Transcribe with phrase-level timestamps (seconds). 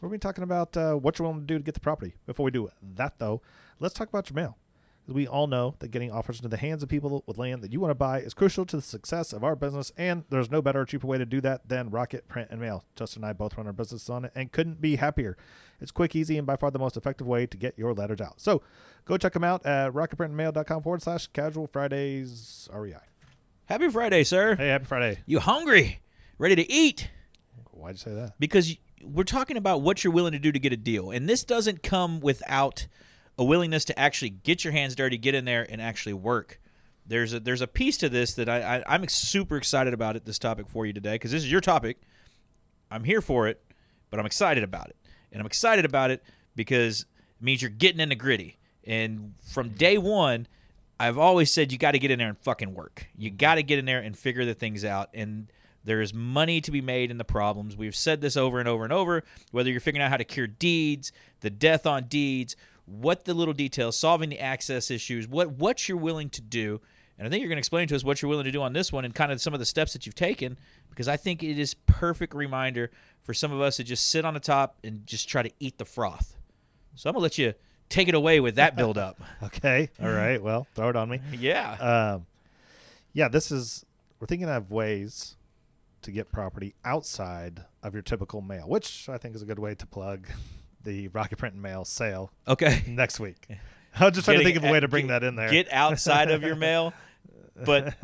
[0.00, 1.80] we're going to be talking about uh, what you're willing to do to get the
[1.80, 2.14] property.
[2.26, 3.42] Before we do that, though,
[3.78, 4.56] let's talk about your mail.
[5.06, 7.80] We all know that getting offers into the hands of people with land that you
[7.80, 10.82] want to buy is crucial to the success of our business, and there's no better
[10.82, 12.84] or cheaper way to do that than Rocket Print and Mail.
[12.94, 15.36] Justin and I both run our business on it and couldn't be happier.
[15.80, 18.40] It's quick, easy, and by far the most effective way to get your letters out.
[18.40, 18.62] So
[19.04, 22.94] go check them out at rocketprintandmail.com forward slash casual Fridays REI.
[23.64, 24.54] Happy Friday, sir.
[24.54, 25.18] Hey, happy Friday.
[25.26, 26.00] You hungry?
[26.38, 27.10] Ready to eat?
[27.72, 28.34] Why'd you say that?
[28.38, 31.10] Because we're talking about what you're willing to do to get a deal.
[31.10, 32.86] And this doesn't come without
[33.38, 36.60] a willingness to actually get your hands dirty, get in there, and actually work.
[37.06, 40.26] There's a there's a piece to this that I, I am super excited about it.
[40.26, 42.00] This topic for you today because this is your topic.
[42.90, 43.62] I'm here for it,
[44.10, 44.96] but I'm excited about it,
[45.32, 46.22] and I'm excited about it
[46.54, 48.58] because it means you're getting in the gritty.
[48.84, 50.46] And from day one,
[50.98, 53.06] I've always said you got to get in there and fucking work.
[53.16, 55.08] You got to get in there and figure the things out.
[55.14, 55.50] And
[55.84, 57.76] there is money to be made in the problems.
[57.76, 59.24] We've said this over and over and over.
[59.50, 63.54] Whether you're figuring out how to cure deeds, the death on deeds, what the little
[63.54, 66.80] details, solving the access issues, what what you're willing to do.
[67.18, 68.72] And I think you're going to explain to us what you're willing to do on
[68.72, 70.56] this one and kind of some of the steps that you've taken
[70.88, 72.90] because I think it is perfect reminder
[73.22, 75.78] for some of us to just sit on the top and just try to eat
[75.78, 76.36] the froth.
[76.94, 77.54] So I'm going to let you
[77.90, 79.20] take it away with that build up.
[79.42, 79.90] okay.
[80.02, 80.42] All right.
[80.42, 81.20] Well, throw it on me.
[81.38, 81.72] yeah.
[81.74, 82.26] Um,
[83.12, 83.84] yeah, this is,
[84.18, 85.36] we're thinking of ways
[86.02, 89.74] to get property outside of your typical mail, which I think is a good way
[89.74, 90.26] to plug
[90.84, 92.82] the Rocket Print and Mail sale Okay.
[92.88, 93.46] next week.
[93.98, 95.50] I was just trying to think of a way to bring get- that in there.
[95.50, 96.92] Get outside of your mail,
[97.64, 97.94] but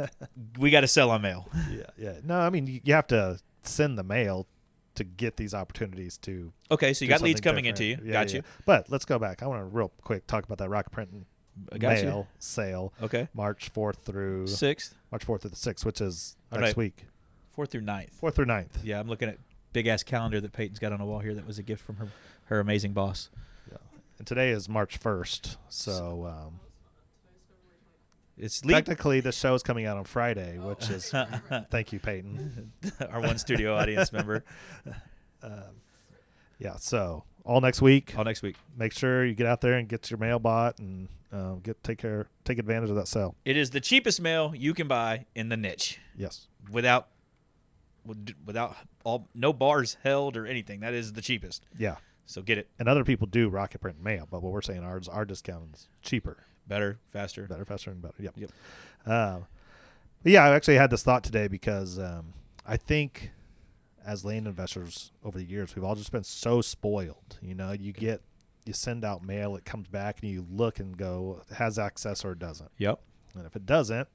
[0.58, 1.48] we got to sell on mail.
[1.70, 2.14] yeah, yeah.
[2.24, 4.46] No, I mean, you, you have to send the mail
[4.96, 6.52] to get these opportunities to.
[6.70, 7.98] Okay, so you got leads coming into you.
[8.02, 8.36] Yeah, got yeah.
[8.36, 8.42] you.
[8.64, 9.42] But let's go back.
[9.42, 11.26] I want to real quick talk about that Rocket Print and
[11.80, 12.34] Mail you.
[12.38, 13.28] sale, Okay.
[13.34, 16.76] March 4th through Sixth, March 4th through the 6th, which is All next right.
[16.76, 17.06] week.
[17.56, 18.16] Fourth through ninth.
[18.22, 18.78] 4th through ninth.
[18.84, 19.38] Yeah, I'm looking at
[19.72, 21.34] big ass calendar that Peyton's got on the wall here.
[21.34, 22.08] That was a gift from her
[22.44, 23.30] her amazing boss.
[23.70, 23.78] Yeah.
[24.18, 25.56] And today is March 1st.
[25.68, 26.60] So um,
[28.38, 31.12] It's technically, the show is coming out on Friday, which is.
[31.70, 32.72] thank you, Peyton.
[33.10, 34.44] our one studio audience member.
[36.58, 38.14] Yeah, so all next week.
[38.16, 38.56] All next week.
[38.78, 41.98] Make sure you get out there and get your mail bought and um, get take
[41.98, 43.34] care, take advantage of that sale.
[43.44, 46.48] It is the cheapest mail you can buy in the niche Yes.
[46.70, 47.08] without
[48.44, 50.80] without all no bars held or anything.
[50.80, 51.66] That is the cheapest.
[51.78, 51.96] Yeah.
[52.26, 55.08] So get it And other people do rocket print mail, but what we're saying ours
[55.08, 57.46] our discount is cheaper, better, faster.
[57.46, 58.16] better, faster, and better.
[58.18, 58.34] Yep.
[58.36, 58.50] Yep.
[59.06, 59.46] Um,
[60.22, 62.32] but yeah, I actually had this thought today because um,
[62.66, 63.30] I think
[64.04, 67.38] as land investors over the years, we've all just been so spoiled.
[67.40, 68.22] You know, you get
[68.64, 72.32] you send out mail, it comes back, and you look and go has access or
[72.32, 72.70] it doesn't.
[72.78, 73.00] Yep.
[73.36, 74.08] And if it doesn't,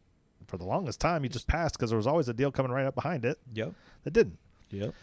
[0.47, 2.85] for the longest time, you just passed because there was always a deal coming right
[2.85, 3.73] up behind it Yep.
[4.03, 4.37] that didn't.
[4.69, 4.93] Yep.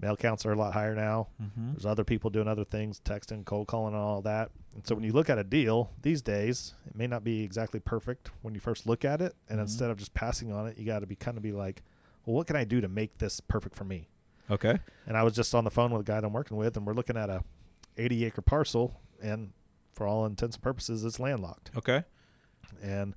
[0.00, 1.26] Mail counts are a lot higher now.
[1.42, 1.72] Mm-hmm.
[1.72, 4.50] There's other people doing other things, texting, cold calling, and all that.
[4.74, 7.80] And so when you look at a deal these days, it may not be exactly
[7.80, 9.34] perfect when you first look at it.
[9.48, 9.62] And Mhm.
[9.62, 11.82] instead of just passing on it, you got to be kind of be like,
[12.24, 14.08] well, what can I do to make this perfect for me?
[14.50, 14.78] Okay.
[15.06, 16.86] And I was just on the phone with a guy that I'm working with, and
[16.86, 17.42] we're looking at a
[17.96, 19.52] 80 acre parcel, and
[19.94, 21.72] for all intents and purposes, it's landlocked.
[21.76, 22.04] Okay.
[22.80, 23.14] And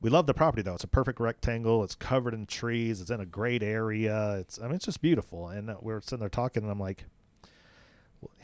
[0.00, 0.74] we love the property though.
[0.74, 1.82] It's a perfect rectangle.
[1.84, 3.00] It's covered in trees.
[3.00, 4.36] It's in a great area.
[4.38, 5.48] It's I mean it's just beautiful.
[5.48, 7.04] And uh, we are sitting there talking, and I'm like,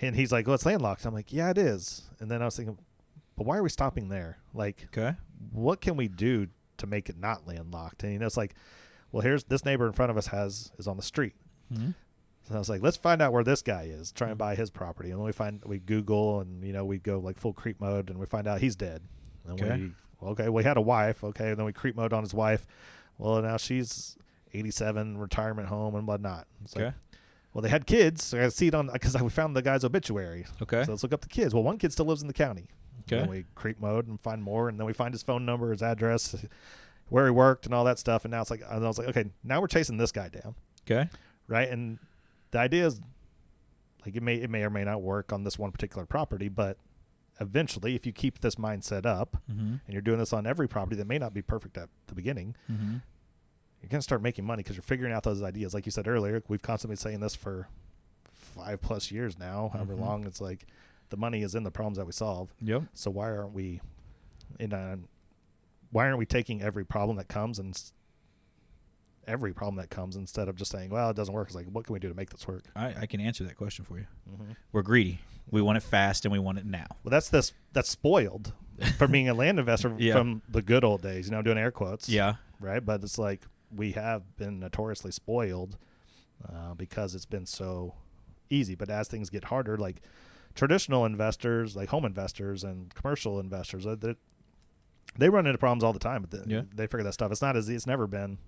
[0.00, 2.56] and he's like, "Well, it's landlocked." I'm like, "Yeah, it is." And then I was
[2.56, 2.78] thinking,
[3.36, 4.38] but why are we stopping there?
[4.54, 5.16] Like, Okay.
[5.52, 8.02] what can we do to make it not landlocked?
[8.04, 8.54] And you know, it's like,
[9.10, 11.34] well, here's this neighbor in front of us has is on the street.
[11.72, 11.90] Mm-hmm.
[12.48, 14.10] So I was like, let's find out where this guy is.
[14.12, 16.98] Try and buy his property, and then we find we Google, and you know we
[16.98, 19.02] go like full creep mode, and we find out he's dead.
[19.46, 19.76] And Okay.
[19.76, 19.92] we
[20.28, 21.22] okay, we had a wife.
[21.24, 22.66] Okay, and then we creep mode on his wife.
[23.18, 24.16] Well, now she's
[24.54, 26.46] 87, retirement home, and whatnot.
[26.64, 26.96] It's like, Okay.
[27.54, 28.24] well, they had kids.
[28.24, 30.46] So I see it on because we found the guy's obituary.
[30.62, 30.84] Okay.
[30.84, 31.54] So let's look up the kids.
[31.54, 32.68] Well, one kid still lives in the county.
[33.06, 33.16] Okay.
[33.16, 35.72] And then we creep mode and find more, and then we find his phone number,
[35.72, 36.34] his address,
[37.08, 38.24] where he worked, and all that stuff.
[38.24, 40.54] And now it's like I was like, okay, now we're chasing this guy down
[40.86, 41.08] Okay.
[41.48, 41.68] right?
[41.68, 41.98] And
[42.52, 43.00] the idea is
[44.06, 46.76] like it may it may or may not work on this one particular property, but
[47.40, 49.60] eventually, if you keep this mindset up Mm-hmm.
[49.84, 52.54] and you're doing this on every property that may not be perfect at the beginning,
[52.70, 52.96] Mm-hmm.
[53.80, 55.74] you're gonna start making money because you're figuring out those ideas.
[55.74, 57.68] Like you said earlier, we've constantly been saying this for
[58.32, 60.00] five plus years now, however Mhm.
[60.00, 60.24] long.
[60.26, 60.66] It's like
[61.10, 62.54] the money is in the problems that we solve.
[62.60, 62.84] Yep.
[62.94, 63.80] So why aren't we
[64.60, 64.98] in a
[65.90, 67.92] why aren't we taking every problem that comes and s-
[69.26, 71.48] every problem that comes instead of just saying, well, it doesn't work.
[71.48, 72.64] It's like, what can we do to make this work?
[72.74, 74.06] I, I can answer that question for you.
[74.30, 74.52] Mm-hmm.
[74.72, 75.20] We're greedy.
[75.50, 76.86] We want it fast and we want it now.
[77.04, 78.52] Well, that's this that's spoiled
[78.98, 80.14] from being a land investor Yeah.
[80.14, 81.26] from the good old days.
[81.26, 82.08] You know, I'm doing air quotes.
[82.08, 82.34] Yeah.
[82.60, 82.84] right?
[82.84, 83.42] But it's like
[83.74, 85.76] we have been notoriously spoiled
[86.48, 87.94] uh, because it's been so
[88.50, 88.74] easy.
[88.74, 90.02] But as things get harder, like
[90.54, 94.14] traditional investors, like home investors and commercial investors, uh, they,
[95.16, 96.22] they run into problems all the time.
[96.22, 96.62] But the, Yeah.
[96.74, 97.30] they figure that stuff.
[97.32, 98.38] It's not as it's never been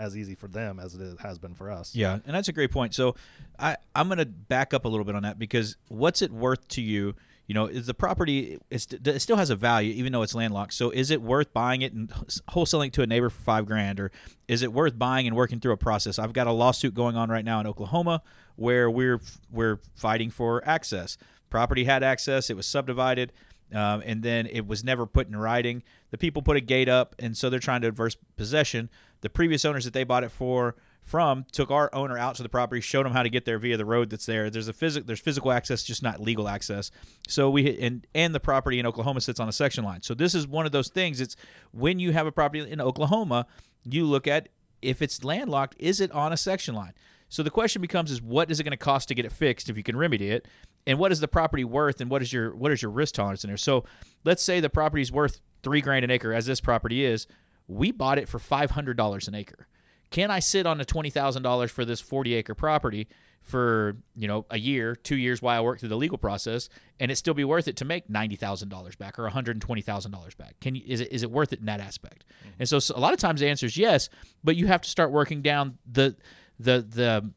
[0.00, 1.94] as easy for them as it has been for us.
[1.94, 2.94] Yeah, and that's a great point.
[2.94, 3.14] So
[3.58, 6.66] I I'm going to back up a little bit on that because what's it worth
[6.68, 7.14] to you?
[7.46, 10.72] You know, is the property it still has a value even though it's landlocked.
[10.72, 12.08] So is it worth buying it and
[12.48, 14.10] wholesaling it to a neighbor for five grand, or
[14.48, 16.18] is it worth buying and working through a process?
[16.18, 18.22] I've got a lawsuit going on right now in Oklahoma
[18.56, 19.20] where we're
[19.50, 21.18] we're fighting for access.
[21.50, 23.32] Property had access, it was subdivided.
[23.72, 25.84] Um, and then it was never put in writing.
[26.10, 28.90] The people put a gate up, and so they're trying to adverse possession.
[29.20, 32.48] The previous owners that they bought it for from took our owner out to the
[32.48, 34.50] property, showed him how to get there via the road that's there.
[34.50, 36.90] There's a physical, there's physical access, just not legal access.
[37.28, 40.02] So we and and the property in Oklahoma sits on a section line.
[40.02, 41.20] So this is one of those things.
[41.20, 41.36] It's
[41.72, 43.46] when you have a property in Oklahoma,
[43.84, 44.48] you look at
[44.82, 46.92] if it's landlocked, is it on a section line?
[47.28, 49.68] So the question becomes: Is what is it going to cost to get it fixed
[49.68, 50.46] if you can remedy it,
[50.86, 53.44] and what is the property worth, and what is your what is your risk tolerance
[53.44, 53.56] in there?
[53.56, 53.84] So
[54.24, 57.26] let's say the property's worth three grand an acre, as this property is.
[57.70, 59.66] We bought it for five hundred dollars an acre.
[60.10, 63.08] Can I sit on a twenty thousand dollars for this forty acre property
[63.42, 66.68] for you know a year, two years while I work through the legal process,
[66.98, 69.52] and it still be worth it to make ninety thousand dollars back or one hundred
[69.52, 70.58] and twenty thousand dollars back?
[70.60, 72.24] Can you is it is it worth it in that aspect?
[72.40, 72.54] Mm-hmm.
[72.60, 74.08] And so, so a lot of times the answer is yes,
[74.44, 76.16] but you have to start working down the
[76.58, 77.30] the the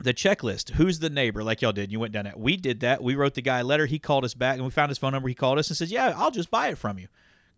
[0.00, 0.70] the checklist.
[0.70, 1.44] Who's the neighbor?
[1.44, 1.92] Like y'all did.
[1.92, 2.38] You went down that.
[2.38, 3.02] We did that.
[3.02, 3.86] We wrote the guy a letter.
[3.86, 5.28] He called us back, and we found his phone number.
[5.28, 7.08] He called us and says, "Yeah, I'll just buy it from you."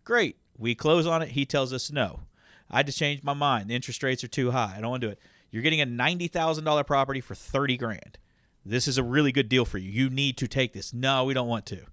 [0.03, 0.37] Great.
[0.57, 1.29] We close on it.
[1.29, 2.21] He tells us no.
[2.69, 3.69] I just changed my mind.
[3.69, 4.73] The interest rates are too high.
[4.75, 5.19] I don't want to do it.
[5.51, 8.17] You're getting a ninety thousand dollar property for thirty grand.
[8.65, 9.89] This is a really good deal for you.
[9.89, 10.93] You need to take this.
[10.93, 11.83] No, we don't want to.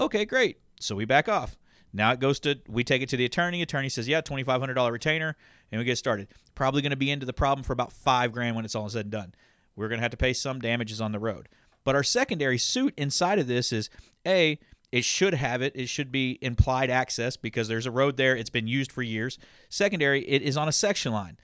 [0.00, 0.58] Okay, great.
[0.80, 1.58] So we back off.
[1.92, 3.60] Now it goes to we take it to the attorney.
[3.60, 5.36] Attorney says, "Yeah, twenty five hundred dollar retainer,"
[5.70, 6.28] and we get started.
[6.54, 9.06] Probably going to be into the problem for about five grand when it's all said
[9.06, 9.34] and done.
[9.76, 11.48] We're going to have to pay some damages on the road.
[11.84, 13.90] But our secondary suit inside of this is
[14.26, 14.58] a
[14.92, 15.72] it should have it.
[15.74, 18.36] It should be implied access because there's a road there.
[18.36, 19.38] It's been used for years.
[19.70, 21.38] Secondary, it is on a section line.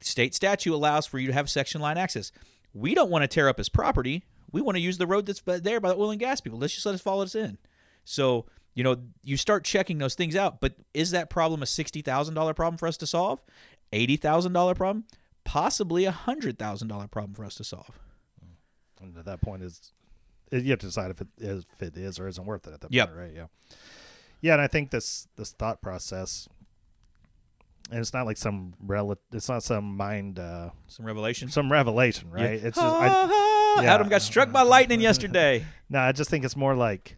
[0.00, 2.30] State statute allows for you to have section line access.
[2.72, 4.24] We don't want to tear up his property.
[4.52, 6.58] We want to use the road that's there by the oil and gas people.
[6.60, 7.58] Let's just let us follow us in.
[8.04, 10.60] So, you know, you start checking those things out.
[10.60, 13.42] But is that problem a $60,000 problem for us to solve?
[13.92, 15.04] $80,000 problem?
[15.44, 17.98] Possibly a $100,000 problem for us to solve.
[19.00, 19.92] And at that point is
[20.52, 22.80] you have to decide if it is if it is or isn't worth it at
[22.82, 23.08] that Yep.
[23.08, 23.32] point, right?
[23.34, 23.46] Yeah.
[24.40, 26.48] Yeah, and I think this this thought process
[27.90, 32.30] and it's not like some rel it's not some mind uh Some revelation, some revelation,
[32.30, 32.42] right?
[32.60, 32.68] Yeah.
[32.68, 33.94] It's just I, yeah.
[33.94, 35.64] Adam got struck by lightning yesterday.
[35.88, 37.16] No, I just think it's more like,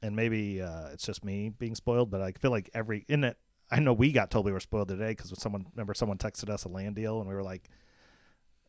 [0.00, 3.36] and maybe uh, it's just me being spoiled, but I feel like every in it.
[3.72, 6.62] I know we got told we were spoiled today because someone remember someone texted us
[6.64, 7.68] a land deal and we were like,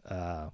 [0.10, 0.50] uh,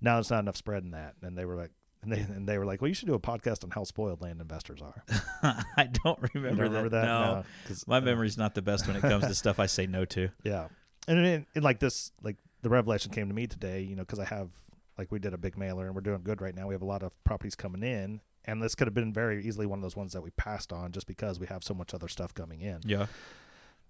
[0.00, 1.70] "Now there's not enough spread in that," and they were like,
[2.02, 4.20] and they and they were like, "Well, you should do a podcast on how spoiled
[4.22, 5.02] land investors are."
[5.76, 7.04] I don't remember, don't remember that?
[7.04, 7.44] No.
[7.66, 10.04] 'cause, My uh, memory's not the best when it comes to stuff I say no
[10.06, 10.28] to.
[10.44, 10.68] Yeah,
[11.06, 14.18] and in, in like this, like the revelation came to me today, you know, because
[14.18, 14.50] I have
[14.96, 16.66] like we did a big mailer and we're doing good right now.
[16.68, 19.66] We have a lot of properties coming in, and this could have been very easily
[19.66, 22.08] one of those ones that we passed on just because we have so much other
[22.08, 22.78] stuff coming in.
[22.84, 23.06] Yeah.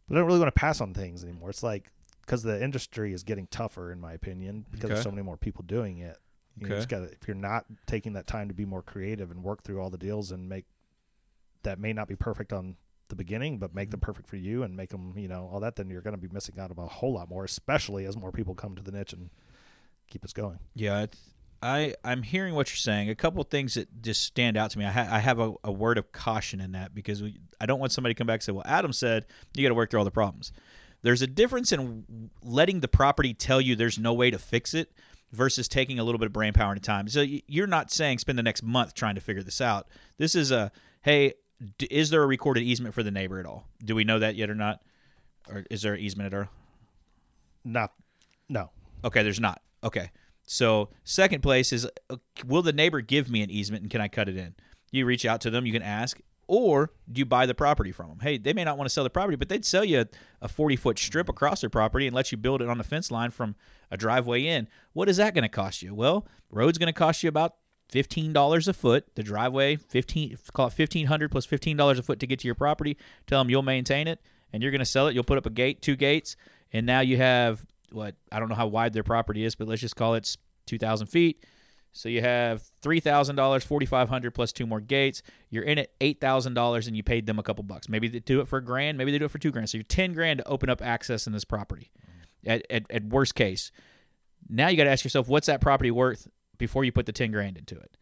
[0.09, 1.51] But I don't really want to pass on things anymore.
[1.51, 1.91] It's like
[2.29, 4.93] because the industry is getting tougher, in my opinion, because Okay.
[4.93, 6.19] there's so many more people doing it.
[6.59, 6.75] You Okay.
[6.77, 9.81] just gotta, if you're not taking that time to be more creative and work through
[9.81, 10.67] all the deals and make
[11.63, 12.77] that may not be perfect on
[13.09, 14.05] the beginning, but make them mm-hmm.
[14.05, 16.29] perfect for you and make them, you know, all that, then you're going to be
[16.29, 19.15] missing out on a whole lot more, especially as more people come to the niche
[19.15, 19.31] and
[20.11, 20.59] keep us going.
[20.75, 21.19] Yeah, it's,
[21.63, 23.09] I I'm hearing what you're saying.
[23.09, 24.85] A couple of things that just stand out to me.
[24.85, 27.81] I, ha- I have a, a word of caution in that because we, I don't
[27.81, 30.01] want somebody to come back and say, "Well, Adam said you got to work through
[30.01, 30.53] all the problems."
[31.03, 34.93] There's a difference in letting the property tell you there's no way to fix it
[35.33, 37.09] versus taking a little bit of brain power and time.
[37.09, 39.87] So you're not saying spend the next month trying to figure this out.
[40.17, 41.35] This is a hey,
[41.79, 43.67] d- is there a recorded easement for the neighbor at all?
[43.85, 44.83] Do we know that yet or not?
[45.49, 46.49] Or is there an easement at all?
[47.65, 47.93] Not,
[48.49, 48.71] no.
[49.05, 49.61] Okay, there's not.
[49.85, 50.11] Okay.
[50.45, 54.09] So, second place is uh, will the neighbor give me an easement and can I
[54.09, 54.55] cut it in?
[54.91, 56.19] You reach out to them, you can ask.
[56.49, 58.19] Or do you buy the property from them?
[58.21, 60.07] Hey, they may not want to sell the property, but they'd sell you
[60.43, 61.31] a 40 foot strip mm-hmm.
[61.31, 63.55] across their property and let you build it on the fence line from
[63.91, 64.67] a driveway in.
[64.95, 65.95] What is that going to cost you?
[65.95, 67.57] Well, road's going to cost you about
[67.89, 69.15] fifteen dollars a foot.
[69.15, 72.41] The driveway fifteen call it fifteen hundred plus plus fifteen dollars a foot to get
[72.41, 72.97] to your property.
[73.27, 74.21] Tell them you'll maintain it
[74.53, 75.15] and you're going to sell it.
[75.15, 76.37] You'll put up a gate, two gates,
[76.73, 79.81] and now you have what I don't know how wide their property is, but let's
[79.81, 80.37] just call it
[80.67, 81.45] two thousand feet.
[81.99, 85.21] So you have three thousand dollars, forty five hundred plus two more gates.
[85.51, 87.89] You're in it eight thousand dollars, and you paid them a couple bucks.
[87.89, 89.69] Maybe they do it for a grand, maybe they do it for two grand.
[89.69, 91.91] So you're ten grand to open up access in this property.
[92.47, 93.73] At, at, at worst case,
[94.49, 97.33] now you got to ask yourself, what's that property worth before you put the ten
[97.33, 97.97] grand into it,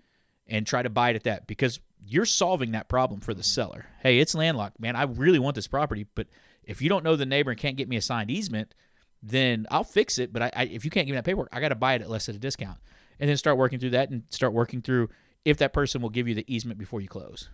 [0.46, 3.44] and try to buy it at that because you're solving that problem for the mm-hmm.
[3.44, 3.86] seller.
[4.02, 4.94] Hey, it's landlocked, man.
[4.94, 6.26] I really want this property, but
[6.64, 8.74] if you don't know the neighbor and can't get me a signed easement,
[9.22, 10.34] then I'll fix it.
[10.34, 12.02] But I, I, if you can't give me that paperwork, I got to buy it
[12.02, 12.76] at less at a discount
[13.20, 15.08] and then start working through that and start working through
[15.44, 17.50] if that person will give you the easement before you close.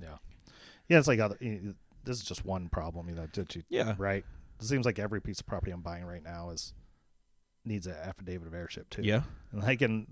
[0.00, 0.16] Yeah,
[0.88, 0.98] yeah.
[0.98, 1.36] It's like other.
[2.04, 3.26] This is just one problem, you know.
[3.32, 3.62] Did you?
[3.68, 3.94] Yeah.
[3.98, 4.24] Right.
[4.60, 6.72] It seems like every piece of property I'm buying right now is
[7.64, 9.02] needs an affidavit of heirship too.
[9.02, 9.22] Yeah.
[9.52, 10.06] And like in,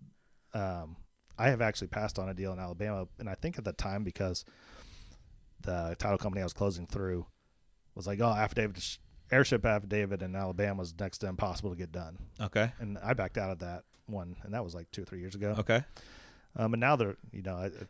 [0.54, 0.96] um,
[1.38, 4.04] I have actually passed on a deal in Alabama, and I think at the time
[4.04, 4.44] because
[5.62, 7.26] the title company I was closing through
[7.94, 8.98] was like, oh, affidavit,
[9.32, 12.70] heirship affidavit in Alabama is next to impossible to get done, Okay.
[12.78, 15.34] and I backed out of that one, and that was like two or three years
[15.34, 15.54] ago.
[15.58, 15.82] Okay.
[16.56, 17.88] Um, and now they're, you know, it, it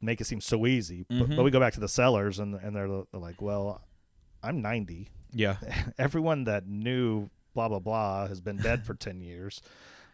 [0.00, 1.04] make it seem so easy.
[1.08, 1.36] But, Mhm.
[1.36, 3.82] but we go back to the sellers, and and they're, they're like, well,
[4.42, 5.08] I'm 90.
[5.32, 5.56] Yeah.
[5.98, 9.60] Everyone that knew blah blah blah has been dead for 10 years.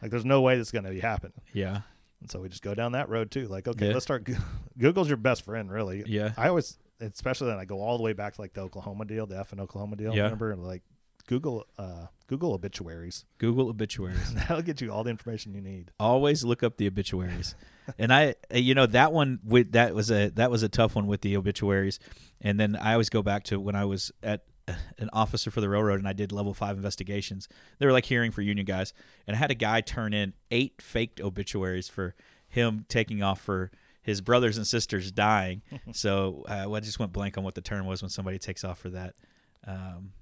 [0.02, 1.40] Like, there's no way that's going to be happening.
[1.52, 1.81] Yeah.
[2.21, 3.47] And so we just go down that road too.
[3.49, 3.93] Like, okay, Yeah.
[3.95, 4.28] let's start.
[4.78, 6.02] Google's your best friend, really.
[6.07, 6.33] Yeah.
[6.37, 9.26] I always, especially then I go all the way back to like the Oklahoma deal,
[9.26, 10.14] the F and Oklahoma deal.
[10.14, 10.25] Yeah.
[10.25, 10.83] Remember, like
[11.28, 13.26] Google, uh, Google obituaries.
[13.38, 14.35] Google obituaries.
[14.35, 15.92] That'll get you all the information you need.
[16.00, 17.54] Always look up the obituaries.
[17.99, 21.06] and I, you know, that one with that was a that was a tough one
[21.06, 22.00] with the obituaries.
[22.40, 24.44] And then I always go back to when I was at
[24.99, 27.47] an officer for the railroad and I did level five investigations.
[27.78, 28.94] They were like hearing for union guys,
[29.26, 32.14] and I had a guy turn in eight faked obituaries for
[32.49, 33.70] him taking off for
[34.00, 35.61] his brothers and sisters dying.
[35.92, 38.64] so uh, well, I just went blank on what the term was when somebody takes
[38.64, 39.14] off for that.
[39.66, 40.12] Um,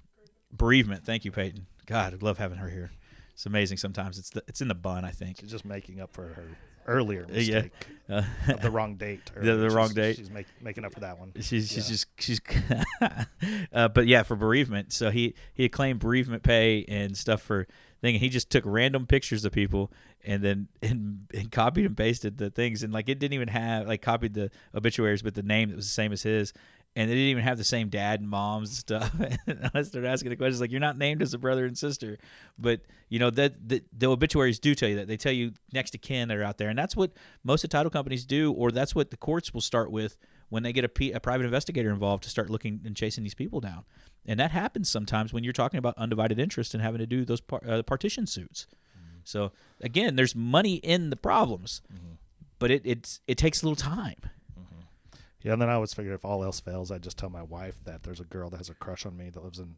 [0.51, 1.05] bereavement.
[1.05, 1.65] Thank you, Peyton.
[1.85, 2.91] God, I love having her here.
[3.33, 3.77] It's amazing.
[3.77, 5.05] Sometimes it's the, it's in the bun.
[5.05, 5.37] I think.
[5.39, 6.43] She's just making up for her
[6.87, 7.35] earlier Yeah.
[7.35, 7.71] mistake
[8.09, 9.19] Uh, of the wrong date.
[9.35, 10.15] The- the wrong date.
[10.15, 11.33] She's make, making up for that one.
[11.35, 11.83] She's she's Yeah.
[11.93, 12.39] just she's,
[13.73, 14.93] uh, but yeah, for bereavement.
[14.93, 17.67] So he he had claimed bereavement pay and stuff for
[18.01, 18.15] thing.
[18.15, 19.91] And he just took random pictures of people
[20.25, 22.81] and then and, and copied and pasted the things.
[22.83, 25.85] And like it didn't even have like copied the obituaries, but the name that was
[25.87, 26.53] the same as his.
[26.97, 29.13] And they didn't even have the same dad and moms and stuff.
[29.47, 32.17] and I started asking the questions like, "You're not named as a brother and sister,"
[32.57, 35.07] but you know that the, the obituaries do tell you that.
[35.07, 37.11] They tell you next to kin that are out there, and that's what
[37.43, 40.17] most of the title companies do, or that's what the courts will start with
[40.49, 43.35] when they get a, P, a private investigator involved to start looking and chasing these
[43.35, 43.83] people down.
[44.25, 47.41] And that happens sometimes when you're talking about undivided interest and having to do those
[47.41, 48.65] par, uh, partition suits.
[49.23, 49.51] So
[49.81, 51.81] again, there's money in the problems,
[52.57, 54.17] but it it's it takes a little time.
[55.43, 57.79] Yeah, and then I always figure if all else fails, I just tell my wife
[57.85, 59.77] that there's a girl that has a crush on me that lives in,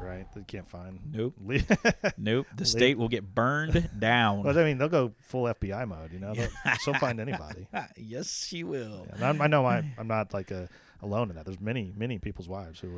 [0.00, 0.26] right?
[0.32, 0.98] That you can't find.
[1.12, 1.34] Nope.
[2.16, 2.46] Nope.
[2.56, 4.42] The state will get burned down.
[4.42, 6.12] But I mean, they'll go full FBI mode.
[6.12, 6.48] You know, They'll-
[6.82, 7.66] she'll find anybody.
[7.96, 9.06] yes, she will.
[9.12, 10.68] And I'm, I know I, I'm not like a,
[11.02, 11.44] alone in that.
[11.44, 12.88] There's many, many people's wives who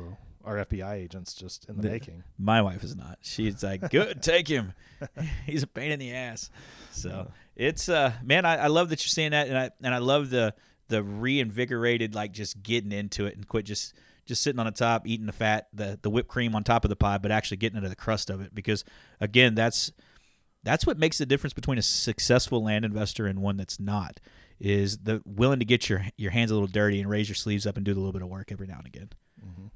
[0.45, 2.23] are, are FBI agents just in the, The- making.
[2.39, 3.19] My wife is not.
[3.21, 4.73] She's like, good, take him.
[5.45, 6.49] He's a pain in the ass.
[6.91, 9.97] So it's uh, man, I, I love that you're saying that, and I and I
[9.99, 10.53] love the
[10.91, 13.95] the reinvigorated like just getting into it and quit just
[14.25, 16.89] just sitting on the top eating the fat the the whipped cream on top of
[16.89, 18.83] the pie, but actually getting into the crust of it because
[19.19, 19.91] again, that's
[20.63, 24.19] that's what makes the difference between a successful land investor and one that's not
[24.59, 27.65] is the willing to get your your hands a little dirty and raise your sleeves
[27.65, 29.09] up and do a little bit of work every now and again.
[29.43, 29.67] Mm-hmm.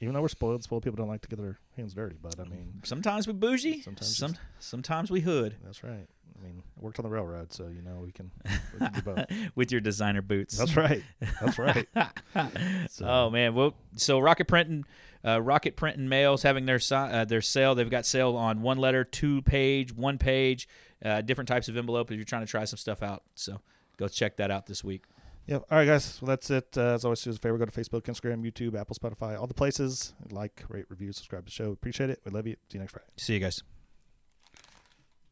[0.00, 2.16] Even though we're spoiled, spoiled people don't like to get their hands dirty.
[2.22, 5.56] But I mean, Sometimes we bougie, Sometimes some, sometimes we hood.
[5.64, 6.06] that's right.
[6.38, 8.30] I mean, I worked on the railroad, so you know we can,
[8.74, 9.24] we can do both.
[9.54, 10.58] with your designer boots.
[10.58, 11.02] That's right.
[11.40, 11.88] That's right.
[12.90, 14.84] So- Oh man, well, so Rocket Printing,
[15.24, 17.74] uh, Rocket Printing Mails having their uh, their sale.
[17.74, 20.68] They've got sale on one letter, two page, one page,
[21.02, 22.10] uh, different types of envelope.
[22.10, 23.60] If you're trying to try some stuff out, so
[23.96, 25.04] go check that out this week.
[25.46, 25.64] Yep.
[25.70, 26.20] All right, guys.
[26.20, 26.76] Well, that's it.
[26.76, 27.56] Uh, as always, do us a favor.
[27.56, 30.14] Go to Facebook, Instagram, YouTube, Apple, Spotify, all the places.
[30.30, 31.70] Like, rate, review, subscribe to the show.
[31.70, 32.20] Appreciate it.
[32.24, 32.54] We love you.
[32.68, 33.06] See you next Friday.
[33.16, 33.75] See you guys.